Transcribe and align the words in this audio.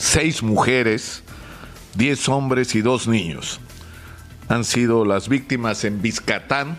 seis 0.00 0.42
mujeres, 0.42 1.22
diez 1.94 2.26
hombres 2.30 2.74
y 2.74 2.80
dos 2.80 3.06
niños. 3.06 3.60
Han 4.48 4.64
sido 4.64 5.04
las 5.04 5.28
víctimas 5.28 5.84
en 5.84 6.00
Vizcatán 6.00 6.78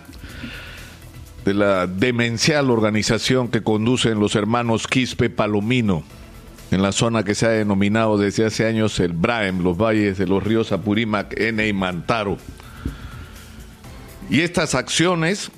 de 1.46 1.54
la 1.54 1.86
demencial 1.86 2.72
organización 2.72 3.48
que 3.50 3.62
conducen 3.62 4.20
los 4.20 4.36
hermanos 4.36 4.88
Quispe 4.88 5.30
Palomino 5.30 6.04
en 6.72 6.82
la 6.82 6.92
zona 6.92 7.24
que 7.24 7.36
se 7.36 7.46
ha 7.46 7.50
denominado 7.50 8.18
desde 8.18 8.46
hace 8.46 8.66
años 8.66 9.00
el 9.00 9.14
Braem, 9.14 9.62
los 9.62 9.78
valles 9.78 10.18
de 10.18 10.26
los 10.26 10.44
ríos 10.44 10.72
Apurímac, 10.72 11.40
N 11.40 11.66
y 11.66 11.74
Mantaro. 11.74 12.38
Y 14.32 14.42
estas 14.42 14.74
acciones, 14.74 15.52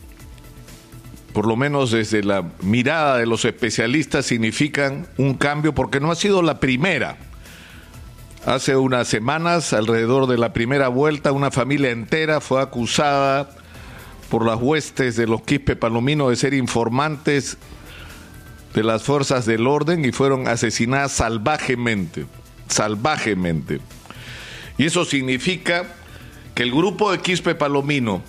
por 1.31 1.47
lo 1.47 1.55
menos 1.55 1.91
desde 1.91 2.23
la 2.23 2.43
mirada 2.61 3.17
de 3.19 3.25
los 3.25 3.45
especialistas, 3.45 4.25
significan 4.25 5.07
un 5.17 5.35
cambio 5.35 5.73
porque 5.73 6.01
no 6.01 6.11
ha 6.11 6.15
sido 6.15 6.41
la 6.41 6.59
primera. 6.59 7.17
Hace 8.45 8.75
unas 8.75 9.07
semanas, 9.07 9.71
alrededor 9.71 10.27
de 10.27 10.37
la 10.37 10.51
primera 10.51 10.89
vuelta, 10.89 11.31
una 11.31 11.49
familia 11.49 11.91
entera 11.91 12.41
fue 12.41 12.61
acusada 12.61 13.49
por 14.29 14.45
las 14.45 14.59
huestes 14.61 15.15
de 15.15 15.27
los 15.27 15.43
Quispe 15.43 15.77
Palomino 15.77 16.29
de 16.29 16.35
ser 16.35 16.53
informantes 16.53 17.57
de 18.73 18.83
las 18.83 19.03
fuerzas 19.03 19.45
del 19.45 19.65
orden 19.65 20.03
y 20.03 20.11
fueron 20.11 20.49
asesinadas 20.49 21.13
salvajemente, 21.13 22.25
salvajemente. 22.67 23.79
Y 24.77 24.87
eso 24.87 25.05
significa 25.05 25.85
que 26.53 26.63
el 26.63 26.71
grupo 26.71 27.13
de 27.13 27.19
Quispe 27.19 27.55
Palomino, 27.55 28.21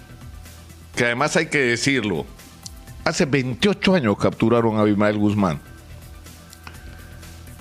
que 0.94 1.06
además 1.06 1.34
hay 1.36 1.46
que 1.46 1.58
decirlo, 1.58 2.24
hace 3.02 3.24
28 3.24 3.94
años 3.96 4.16
capturaron 4.16 4.76
a 4.76 4.82
Abimael 4.82 5.18
Guzmán. 5.18 5.73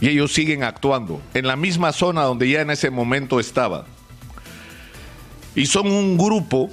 Y 0.04 0.10
ellos 0.10 0.34
siguen 0.34 0.64
actuando 0.66 1.22
en 1.34 1.48
la 1.48 1.56
misma 1.56 1.94
zona 1.94 2.24
donde 2.24 2.50
ya 2.50 2.60
en 2.60 2.72
ese 2.72 2.90
momento 2.90 3.40
estaba. 3.40 3.86
Y 5.56 5.66
son 5.68 5.90
un 5.90 6.18
grupo 6.18 6.70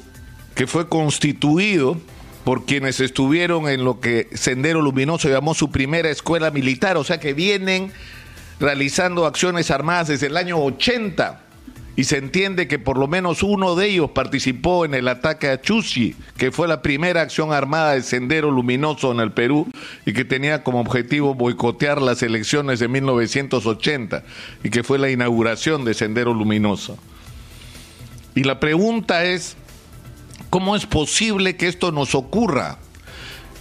que 0.57 0.67
fue 0.67 0.89
constituido 0.89 1.97
por 2.43 2.67
quienes 2.67 2.99
estuvieron 2.99 3.69
en 3.69 3.85
lo 3.85 4.01
que 4.01 4.29
Sendero 4.35 4.83
Luminoso 4.83 5.29
llamó 5.29 5.55
su 5.55 5.71
primera 5.71 6.11
escuela 6.11 6.51
militar, 6.51 6.97
o 6.97 7.05
sea 7.05 7.21
que 7.21 7.33
vienen 7.33 7.93
realizando 8.59 9.25
acciones 9.27 9.71
armadas 9.71 10.09
desde 10.09 10.27
el 10.27 10.37
año 10.37 10.59
80 10.59 11.41
y 12.01 12.05
se 12.05 12.17
entiende 12.17 12.67
que 12.67 12.79
por 12.79 12.97
lo 12.97 13.09
menos 13.09 13.43
uno 13.43 13.75
de 13.75 13.89
ellos 13.89 14.13
participó 14.13 14.87
en 14.87 14.95
el 14.95 15.07
ataque 15.07 15.51
a 15.51 15.61
Chuchi, 15.61 16.17
que 16.39 16.51
fue 16.51 16.67
la 16.67 16.81
primera 16.81 17.21
acción 17.21 17.53
armada 17.53 17.93
de 17.93 18.03
Sendero 18.03 18.51
Luminoso 18.51 19.13
en 19.13 19.21
el 19.21 19.33
Perú 19.33 19.69
y 20.07 20.15
que 20.15 20.25
tenía 20.25 20.63
como 20.63 20.81
objetivo 20.81 21.35
boicotear 21.35 22.01
las 22.01 22.23
elecciones 22.23 22.79
de 22.79 22.89
1980 22.89 24.25
y 24.65 24.71
que 24.71 24.83
fue 24.83 24.99
la 24.99 25.11
inauguración 25.11 25.85
de 25.85 25.93
Sendero 25.93 26.33
Luminoso. 26.33 26.97
Y 28.35 28.45
la 28.45 28.61
pregunta 28.61 29.27
es, 29.27 29.59
¿Cómo 30.49 30.77
es 30.77 30.87
posible 30.87 31.57
que 31.57 31.69
esto 31.69 31.93
nos 31.93 32.15
ocurra? 32.15 32.79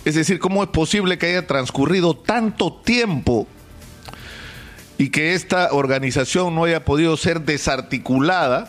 Es 0.05 0.15
decir, 0.15 0.39
¿cómo 0.39 0.63
es 0.63 0.69
posible 0.69 1.17
que 1.17 1.25
haya 1.25 1.45
transcurrido 1.45 2.15
tanto 2.15 2.71
tiempo 2.71 3.47
y 4.99 5.09
que 5.09 5.33
esta 5.33 5.71
organización 5.71 6.53
no 6.53 6.65
haya 6.65 6.83
podido 6.83 7.15
ser 7.15 7.41
desarticulada 7.41 8.67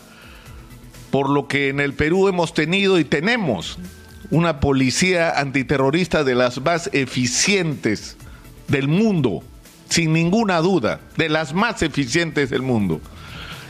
por 1.11 1.29
lo 1.29 1.49
que 1.49 1.67
en 1.67 1.81
el 1.81 1.93
Perú 1.93 2.29
hemos 2.29 2.53
tenido 2.53 2.97
y 2.97 3.03
tenemos 3.03 3.77
una 4.29 4.61
policía 4.61 5.37
antiterrorista 5.37 6.23
de 6.23 6.35
las 6.35 6.61
más 6.61 6.89
eficientes 6.93 8.15
del 8.69 8.87
mundo, 8.87 9.43
sin 9.89 10.13
ninguna 10.13 10.61
duda, 10.61 11.01
de 11.17 11.27
las 11.27 11.53
más 11.53 11.81
eficientes 11.81 12.49
del 12.49 12.61
mundo, 12.61 13.01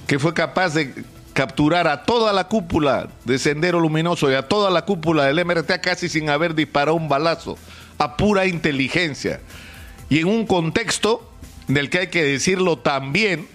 que 0.05 0.19
fue 0.19 0.35
capaz 0.35 0.75
de 0.75 1.03
capturar 1.33 1.87
a 1.87 2.03
toda 2.03 2.31
la 2.31 2.47
cúpula 2.47 3.09
de 3.25 3.39
Sendero 3.39 3.79
Luminoso 3.79 4.29
y 4.29 4.35
a 4.35 4.47
toda 4.47 4.69
la 4.69 4.85
cúpula 4.85 5.25
del 5.25 5.43
MRTA 5.43 5.81
casi 5.81 6.09
sin 6.09 6.29
haber 6.29 6.53
disparado 6.53 6.95
un 6.95 7.09
balazo, 7.09 7.57
a 7.97 8.17
pura 8.17 8.45
inteligencia. 8.45 9.41
Y 10.09 10.19
en 10.19 10.27
un 10.27 10.45
contexto 10.45 11.30
en 11.71 11.77
el 11.77 11.89
que 11.89 11.99
hay 11.99 12.07
que 12.07 12.25
decirlo 12.25 12.77
también, 12.79 13.47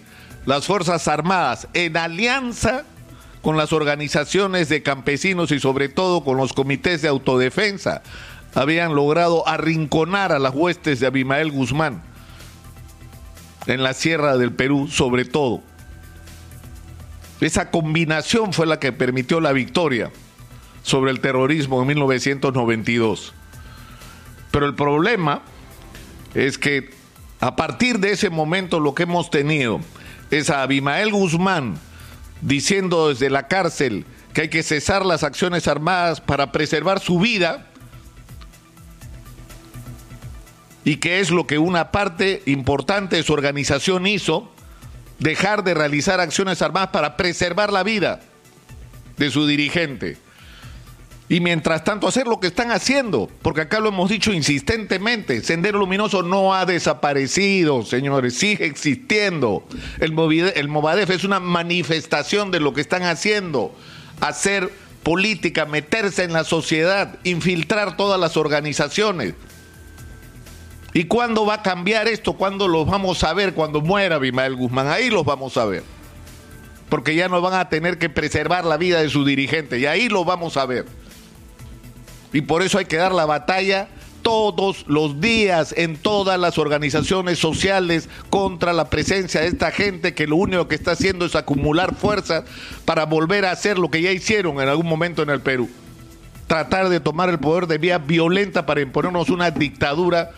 las 0.47 0.65
Fuerzas 0.65 1.07
Armadas, 1.07 1.69
en 1.75 1.99
alianza 1.99 2.85
con 3.43 3.59
las 3.59 3.75
organizaciones 3.75 4.71
de 4.71 4.83
campesinos 4.83 5.51
y 5.51 5.61
sobre 5.61 5.91
todo 5.91 6.25
con 6.25 6.39
los 6.39 6.55
comités 6.55 7.03
de 7.03 7.09
autodefensa, 7.09 8.03
habían 8.55 8.95
logrado 8.95 9.47
arrinconar 9.47 10.33
a 10.33 10.39
las 10.39 10.55
huestes 10.55 10.99
de 10.99 11.09
Abimael 11.09 11.51
Guzmán 11.51 12.03
en 13.67 13.83
la 13.83 13.93
sierra 13.93 14.39
del 14.39 14.53
Perú, 14.53 14.89
sobre 14.89 15.27
todo. 15.27 15.63
Esa 17.43 17.71
combinación 17.71 18.55
fue 18.55 18.65
la 18.65 18.81
que 18.81 18.93
permitió 18.93 19.43
la 19.43 19.53
victoria 19.53 20.11
sobre 20.83 21.11
el 21.11 21.21
terrorismo 21.21 21.83
en 21.83 21.89
1992. 21.89 23.35
Pero 24.51 24.65
el 24.65 24.75
problema 24.75 25.43
es 26.33 26.57
que 26.57 26.96
a 27.47 27.55
partir 27.55 28.01
de 28.01 28.11
ese 28.11 28.29
momento 28.29 28.81
lo 28.81 28.93
que 28.93 29.05
hemos 29.05 29.31
tenido 29.31 29.81
es 30.33 30.51
a 30.51 30.63
Abimael 30.63 31.13
Guzmán 31.13 31.79
diciendo 32.41 33.09
desde 33.09 33.31
la 33.31 33.47
cárcel 33.47 34.05
que 34.35 34.43
hay 34.43 34.49
que 34.49 34.65
cesar 34.65 35.07
las 35.07 35.23
acciones 35.23 35.69
armadas 35.69 36.21
para 36.21 36.51
preservar 36.51 36.99
su 36.99 37.21
vida 37.21 37.69
y 40.85 40.97
que 40.97 41.21
es 41.21 41.31
lo 41.31 41.47
que 41.47 41.59
una 41.59 41.93
parte 41.93 42.43
importante 42.47 43.15
de 43.15 43.23
su 43.23 43.33
organización 43.33 44.09
hizo 44.09 44.51
dejar 45.21 45.63
de 45.63 45.75
realizar 45.75 46.19
acciones 46.19 46.63
armadas 46.63 46.91
para 46.91 47.17
preservar 47.17 47.73
la 47.73 47.85
vida 47.85 48.23
de 49.19 49.31
su 49.31 49.47
dirigente. 49.47 50.19
Y 51.29 51.41
mientras 51.41 51.83
tanto 51.83 52.07
hacer 52.07 52.29
lo 52.29 52.39
que 52.39 52.47
están 52.47 52.71
haciendo, 52.71 53.29
porque 53.43 53.63
acá 53.63 53.81
lo 53.81 53.89
hemos 53.89 54.09
dicho 54.09 54.33
insistentemente, 54.33 55.43
Sendero 55.43 55.79
Luminoso 55.81 56.23
no 56.23 56.55
ha 56.55 56.67
desaparecido, 56.67 57.83
señores, 57.85 58.35
sigue 58.35 58.65
existiendo. 58.65 59.67
El, 59.99 60.15
el 60.55 60.69
Movadef 60.69 61.11
es 61.11 61.25
una 61.25 61.41
manifestación 61.41 62.53
de 62.53 62.61
lo 62.61 62.75
que 62.75 62.81
están 62.81 63.03
haciendo, 63.03 63.75
hacer 64.21 64.71
política, 65.03 65.67
meterse 65.67 66.23
en 66.23 66.33
la 66.33 66.45
sociedad, 66.45 67.19
infiltrar 67.25 67.97
todas 67.97 68.21
las 68.21 68.37
organizaciones. 68.37 69.35
¿Y 70.95 71.05
cuándo 71.05 71.45
va 71.45 71.55
a 71.55 71.63
cambiar 71.63 72.09
esto? 72.09 72.35
¿Cuándo 72.35 72.69
los 72.69 72.87
vamos 72.87 73.23
a 73.23 73.35
ver? 73.35 73.53
Cuando 73.53 73.81
muera 73.81 74.19
Bimael 74.19 74.55
Guzmán. 74.55 74.89
Ahí 74.89 75.11
los 75.11 75.25
vamos 75.25 75.57
a 75.59 75.65
ver. 75.67 75.83
Porque 76.89 77.15
ya 77.15 77.29
no 77.29 77.41
van 77.43 77.55
a 77.55 77.69
tener 77.69 77.99
que 77.99 78.09
preservar 78.09 78.65
la 78.65 78.77
vida 78.79 79.03
de 79.03 79.11
su 79.11 79.25
dirigente. 79.25 79.79
Y 79.79 79.87
ahí 79.87 80.09
los 80.09 80.25
vamos 80.25 80.57
a 80.57 80.65
ver. 80.65 80.87
Y 82.37 82.43
por 82.43 82.61
eso 82.61 82.77
hay 82.77 82.85
que 82.85 82.99
dar 82.99 83.13
la 83.13 83.25
batalla 83.25 83.89
todos 84.21 84.85
los 84.89 85.23
días 85.23 85.73
en 85.75 85.97
todas 85.97 86.39
las 86.39 86.59
organizaciones 86.59 87.39
sociales 87.39 88.11
contra 88.29 88.75
la 88.75 88.91
presencia 88.91 89.41
de 89.41 89.47
esta 89.47 89.71
gente 89.71 90.13
que 90.13 90.27
lo 90.27 90.37
único 90.37 90.69
que 90.69 90.75
está 90.75 90.91
haciendo 90.91 91.25
es 91.25 91.35
acumular 91.35 91.95
fuerzas 91.95 92.45
para 92.85 93.07
volver 93.07 93.47
a 93.47 93.53
hacer 93.53 93.79
lo 93.79 93.91
que 93.91 94.03
ya 94.03 94.13
hicieron 94.13 94.61
en 94.61 94.69
algún 94.69 94.87
momento 94.87 95.23
en 95.23 95.31
el 95.31 95.41
Perú. 95.41 95.71
Tratar 96.47 96.91
de 96.91 97.01
tomar 97.01 97.31
el 97.31 97.39
poder 97.39 97.69
de 97.69 97.79
vía 97.79 97.97
violenta 97.97 98.67
para 98.67 98.83
imponernos 98.83 99.31
una 99.31 99.51
dictadura 99.51 100.33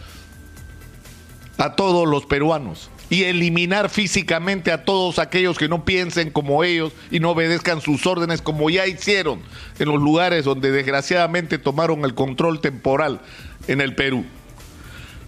a 1.58 1.74
todos 1.74 2.08
los 2.08 2.24
peruanos 2.24 2.90
y 3.10 3.24
eliminar 3.24 3.88
físicamente 3.88 4.70
a 4.70 4.84
todos 4.84 5.18
aquellos 5.18 5.58
que 5.58 5.68
no 5.68 5.84
piensen 5.84 6.30
como 6.30 6.62
ellos 6.62 6.92
y 7.10 7.20
no 7.20 7.30
obedezcan 7.30 7.80
sus 7.80 8.06
órdenes 8.06 8.42
como 8.42 8.70
ya 8.70 8.86
hicieron 8.86 9.40
en 9.78 9.88
los 9.88 10.00
lugares 10.00 10.44
donde 10.44 10.70
desgraciadamente 10.70 11.58
tomaron 11.58 12.04
el 12.04 12.14
control 12.14 12.60
temporal 12.60 13.20
en 13.66 13.80
el 13.80 13.94
Perú. 13.94 14.24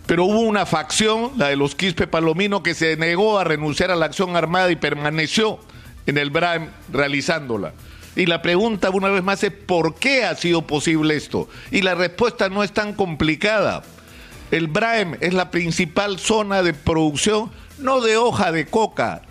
Pero 0.06 0.24
hubo 0.24 0.40
una 0.40 0.66
facción, 0.66 1.32
la 1.36 1.48
de 1.48 1.56
los 1.56 1.74
Quispe 1.74 2.06
Palomino, 2.06 2.62
que 2.62 2.74
se 2.74 2.96
negó 2.96 3.38
a 3.38 3.44
renunciar 3.44 3.90
a 3.90 3.96
la 3.96 4.06
acción 4.06 4.36
armada 4.36 4.70
y 4.70 4.76
permaneció 4.76 5.60
en 6.06 6.18
el 6.18 6.30
BRAM 6.30 6.70
realizándola. 6.92 7.74
Y 8.16 8.26
la 8.26 8.42
pregunta 8.42 8.90
una 8.90 9.08
vez 9.08 9.22
más 9.22 9.44
es 9.44 9.52
¿por 9.52 9.94
qué 9.94 10.24
ha 10.24 10.34
sido 10.34 10.66
posible 10.66 11.14
esto? 11.14 11.48
Y 11.70 11.82
la 11.82 11.94
respuesta 11.94 12.48
no 12.48 12.64
es 12.64 12.72
tan 12.72 12.94
complicada 12.94 13.84
el 14.50 14.66
Braem 14.66 15.16
es 15.20 15.34
la 15.34 15.50
principal 15.50 16.18
zona 16.18 16.62
de 16.62 16.74
producción, 16.74 17.50
no 17.78 18.00
de 18.00 18.16
hoja 18.16 18.52
de 18.52 18.66
coca, 18.66 19.22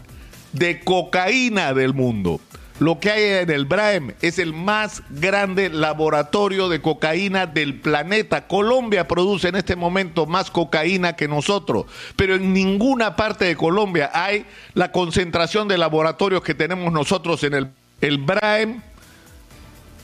de 0.53 0.79
cocaína 0.79 1.73
del 1.73 1.93
mundo. 1.93 2.39
Lo 2.79 3.01
que 3.01 3.11
hay 3.11 3.23
en 3.43 3.49
el 3.49 3.65
Braem 3.65 4.13
es 4.21 4.39
el 4.39 4.53
más 4.53 5.03
grande 5.09 5.69
laboratorio 5.69 6.69
de 6.69 6.81
cocaína 6.81 7.45
del 7.45 7.75
planeta. 7.75 8.47
Colombia 8.47 9.05
produce 9.05 9.49
en 9.49 9.57
este 9.57 9.75
momento 9.75 10.25
más 10.25 10.49
cocaína 10.49 11.17
que 11.17 11.27
nosotros, 11.27 11.85
pero 12.15 12.35
en 12.35 12.53
ninguna 12.53 13.17
parte 13.17 13.43
de 13.43 13.57
Colombia 13.57 14.09
hay 14.13 14.45
la 14.73 14.93
concentración 14.93 15.67
de 15.67 15.77
laboratorios 15.77 16.41
que 16.41 16.55
tenemos 16.55 16.93
nosotros 16.93 17.43
en 17.43 17.53
el, 17.53 17.67
el 17.99 18.17
Braem 18.17 18.81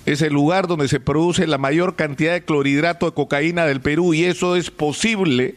es 0.05 0.21
el 0.21 0.33
lugar 0.33 0.67
donde 0.67 0.87
se 0.87 0.99
produce 0.99 1.47
la 1.47 1.57
mayor 1.57 1.95
cantidad 1.95 2.33
de 2.33 2.43
clorhidrato 2.43 3.07
de 3.07 3.13
cocaína 3.13 3.65
del 3.65 3.81
Perú 3.81 4.13
y 4.13 4.25
eso 4.25 4.55
es 4.55 4.69
posible 4.69 5.55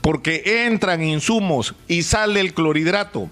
porque 0.00 0.64
entran 0.66 1.02
insumos 1.02 1.74
y 1.88 2.02
sale 2.02 2.40
el 2.40 2.54
clorhidrato. 2.54 3.28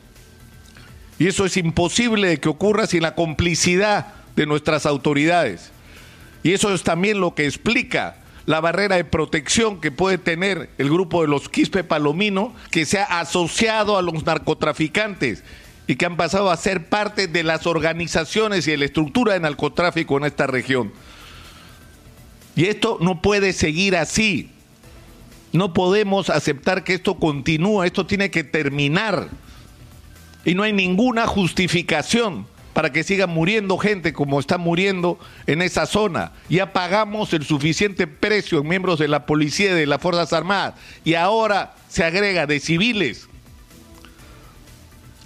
Y 1.19 1.27
eso 1.27 1.45
es 1.45 1.57
imposible 1.57 2.39
que 2.39 2.49
ocurra 2.49 2.87
sin 2.87 3.03
la 3.03 3.15
complicidad 3.15 4.15
de 4.37 4.47
nuestras 4.47 4.87
autoridades. 4.87 5.71
Y 6.43 6.53
eso 6.53 6.73
es 6.73 6.83
también 6.83 7.21
lo 7.21 7.35
que 7.35 7.47
explica 7.47 8.17
la 8.47 8.61
barrera 8.61 8.97
de 8.97 9.05
protección 9.05 9.81
que 9.81 9.91
puede 9.91 10.17
tener 10.19 10.71
el 10.79 10.89
grupo 10.89 11.23
de 11.23 11.29
los 11.29 11.49
Quispe 11.49 11.85
Palomino, 11.85 12.55
que 12.71 12.87
se 12.87 12.99
ha 12.99 13.21
asociado 13.21 13.99
a 13.99 14.03
los 14.03 14.25
narcotraficantes 14.25 15.45
y 15.89 15.97
que 15.97 16.05
han 16.07 16.19
pasado 16.19 16.51
a 16.51 16.57
ser 16.57 16.89
parte 16.89 17.27
de 17.27 17.43
las 17.43 17.67
organizaciones 17.67 18.69
y 18.69 18.73
de 18.73 18.77
la 18.77 18.85
estructura 18.85 19.33
de 19.33 19.41
narcotráfico 19.41 20.19
en 20.19 20.25
esta 20.27 20.47
región. 20.47 20.93
Y 22.55 22.67
esto 22.67 22.99
no 23.01 23.23
puede 23.23 23.55
seguir 23.55 23.97
así. 23.97 24.51
No 25.51 25.73
podemos 25.73 26.29
aceptar 26.29 26.85
que 26.85 26.93
esto 26.93 27.15
continúe, 27.15 27.85
esto 27.85 28.07
tiene 28.07 28.31
que 28.31 28.45
terminar. 28.45 29.29
Y 30.45 30.55
no 30.55 30.63
hay 30.63 30.75
ninguna 30.75 31.27
justificación 31.27 32.47
para 32.75 32.93
que 32.93 33.03
siga 33.03 33.27
muriendo 33.27 33.79
gente 33.79 34.13
como 34.13 34.41
está 34.41 34.59
muriendo 34.59 35.19
en 35.47 35.63
esa 35.63 35.87
zona. 35.87 36.33
Ya 36.51 36.75
pagamos 36.75 37.33
el 37.33 37.47
suficiente 37.47 38.07
precio 38.07 38.61
en 38.61 38.69
miembros 38.69 38.99
de 38.99 39.09
la 39.09 39.25
policía 39.25 39.71
y 39.71 39.75
de 39.75 39.87
las 39.87 40.03
Fuerzas 40.03 40.35
Armadas 40.35 40.75
y 41.03 41.15
ahora 41.15 41.75
se 41.89 42.05
agrega 42.05 42.47
de 42.47 42.61
civiles 42.61 43.27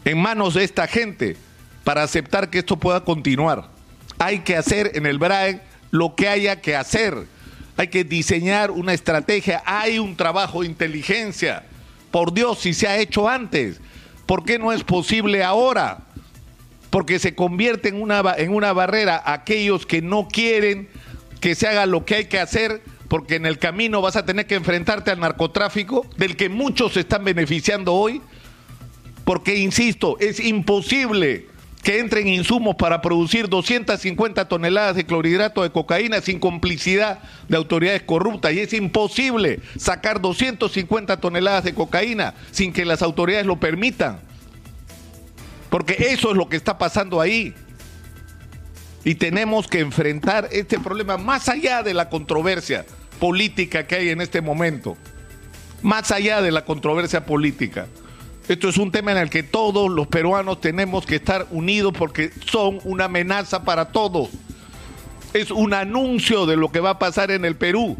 en 0.04 0.20
manos 0.20 0.54
de 0.54 0.64
esta 0.64 0.86
gente 0.86 1.36
para 1.84 2.02
aceptar 2.02 2.50
que 2.50 2.58
esto 2.58 2.76
pueda 2.76 3.04
continuar. 3.04 3.68
Hay 4.18 4.40
que 4.40 4.56
hacer 4.56 4.92
en 4.94 5.06
el 5.06 5.18
BRAE 5.18 5.60
lo 5.90 6.14
que 6.14 6.28
haya 6.28 6.60
que 6.60 6.76
hacer. 6.76 7.26
Hay 7.76 7.88
que 7.88 8.04
diseñar 8.04 8.70
una 8.70 8.92
estrategia. 8.92 9.62
Hay 9.64 9.98
un 9.98 10.16
trabajo 10.16 10.60
de 10.60 10.68
inteligencia. 10.68 11.64
Por 12.10 12.32
Dios, 12.32 12.60
si 12.60 12.74
se 12.74 12.86
ha 12.86 12.98
hecho 12.98 13.28
antes, 13.28 13.80
¿por 14.26 14.44
qué 14.44 14.58
no 14.58 14.72
es 14.72 14.84
posible 14.84 15.42
ahora? 15.42 16.06
porque 16.92 17.18
se 17.18 17.34
convierte 17.34 17.88
en 17.88 18.02
una, 18.02 18.22
en 18.36 18.54
una 18.54 18.74
barrera 18.74 19.22
aquellos 19.24 19.86
que 19.86 20.02
no 20.02 20.28
quieren 20.28 20.90
que 21.40 21.54
se 21.54 21.66
haga 21.66 21.86
lo 21.86 22.04
que 22.04 22.16
hay 22.16 22.24
que 22.26 22.38
hacer, 22.38 22.82
porque 23.08 23.36
en 23.36 23.46
el 23.46 23.58
camino 23.58 24.02
vas 24.02 24.14
a 24.14 24.26
tener 24.26 24.46
que 24.46 24.56
enfrentarte 24.56 25.10
al 25.10 25.18
narcotráfico, 25.18 26.06
del 26.18 26.36
que 26.36 26.50
muchos 26.50 26.92
se 26.92 27.00
están 27.00 27.24
beneficiando 27.24 27.94
hoy, 27.94 28.20
porque, 29.24 29.56
insisto, 29.56 30.16
es 30.18 30.40
imposible 30.40 31.46
que 31.82 31.98
entren 31.98 32.28
insumos 32.28 32.76
para 32.76 33.02
producir 33.02 33.48
250 33.48 34.46
toneladas 34.46 34.94
de 34.94 35.04
clorhidrato 35.04 35.62
de 35.62 35.70
cocaína 35.70 36.20
sin 36.20 36.38
complicidad 36.38 37.20
de 37.48 37.56
autoridades 37.56 38.02
corruptas. 38.02 38.52
Y 38.52 38.60
es 38.60 38.72
imposible 38.72 39.60
sacar 39.76 40.20
250 40.20 41.18
toneladas 41.18 41.64
de 41.64 41.74
cocaína 41.74 42.34
sin 42.52 42.72
que 42.72 42.84
las 42.84 43.02
autoridades 43.02 43.46
lo 43.46 43.58
permitan. 43.58 44.20
Porque 45.70 45.96
eso 46.10 46.30
es 46.30 46.36
lo 46.36 46.48
que 46.48 46.56
está 46.56 46.78
pasando 46.78 47.20
ahí. 47.20 47.54
Y 49.04 49.16
tenemos 49.16 49.66
que 49.66 49.80
enfrentar 49.80 50.48
este 50.52 50.78
problema 50.78 51.16
más 51.16 51.48
allá 51.48 51.82
de 51.82 51.94
la 51.94 52.08
controversia 52.08 52.86
política 53.18 53.86
que 53.88 53.96
hay 53.96 54.10
en 54.10 54.20
este 54.20 54.40
momento. 54.40 54.96
Más 55.82 56.12
allá 56.12 56.40
de 56.42 56.52
la 56.52 56.64
controversia 56.64 57.26
política. 57.26 57.88
Esto 58.52 58.68
es 58.68 58.76
un 58.76 58.90
tema 58.90 59.12
en 59.12 59.16
el 59.16 59.30
que 59.30 59.42
todos 59.42 59.90
los 59.90 60.08
peruanos 60.08 60.60
tenemos 60.60 61.06
que 61.06 61.16
estar 61.16 61.46
unidos 61.52 61.94
porque 61.96 62.30
son 62.44 62.80
una 62.84 63.06
amenaza 63.06 63.64
para 63.64 63.86
todos. 63.92 64.28
Es 65.32 65.50
un 65.50 65.72
anuncio 65.72 66.44
de 66.44 66.56
lo 66.58 66.70
que 66.70 66.80
va 66.80 66.90
a 66.90 66.98
pasar 66.98 67.30
en 67.30 67.46
el 67.46 67.56
Perú. 67.56 67.96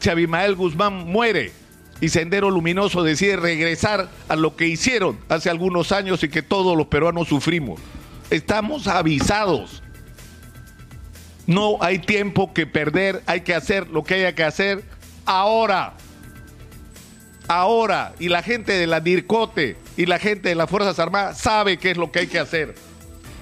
Si 0.00 0.10
Abimael 0.10 0.56
Guzmán 0.56 0.94
muere, 1.12 1.52
y 2.00 2.08
Sendero 2.08 2.50
Luminoso 2.50 3.04
decide 3.04 3.36
regresar 3.36 4.08
a 4.26 4.34
lo 4.34 4.56
que 4.56 4.66
hicieron 4.66 5.16
hace 5.28 5.48
algunos 5.48 5.92
años 5.92 6.24
y 6.24 6.28
que 6.28 6.42
todos 6.42 6.76
los 6.76 6.88
peruanos 6.88 7.28
sufrimos. 7.28 7.80
Estamos 8.30 8.88
avisados. 8.88 9.80
No 11.46 11.76
hay 11.80 12.00
tiempo 12.00 12.52
que 12.52 12.66
perder, 12.66 13.22
hay 13.26 13.42
que 13.42 13.54
hacer 13.54 13.86
lo 13.90 14.02
que 14.02 14.14
haya 14.14 14.34
que 14.34 14.42
hacer 14.42 14.82
ahora. 15.24 15.94
Ahora. 17.48 18.14
Y 18.18 18.28
la 18.28 18.42
gente 18.42 18.72
de 18.72 18.86
la 18.86 19.00
DIRCOTE 19.00 19.76
y 19.96 20.06
la 20.06 20.18
gente 20.18 20.48
de 20.48 20.54
las 20.54 20.70
Fuerzas 20.70 20.98
Armadas 20.98 21.38
sabe 21.38 21.78
qué 21.78 21.90
es 21.90 21.96
lo 21.96 22.10
que 22.10 22.20
hay 22.20 22.26
que 22.26 22.38
hacer. 22.38 22.74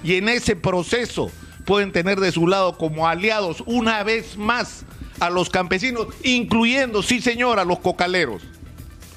Y 0.02 0.16
en 0.16 0.28
ese 0.28 0.56
proceso 0.56 1.31
pueden 1.64 1.93
tener 1.93 2.19
de 2.20 2.32
su 2.32 2.46
lado 2.46 2.76
como 2.76 3.08
aliados 3.08 3.62
una 3.66 4.02
vez 4.02 4.37
más 4.37 4.84
a 5.20 5.31
los 5.31 5.49
campesinos, 5.49 6.08
incluyendo, 6.25 7.02
sí 7.02 7.20
señor, 7.20 7.60
a 7.60 7.64
los 7.64 7.78
cocaleros. 7.78 8.43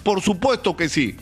Por 0.04 0.22
supuesto 0.22 0.78
que 0.78 0.88
sí. 0.88 1.16